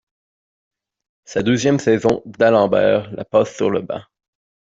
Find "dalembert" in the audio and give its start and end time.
2.25-3.11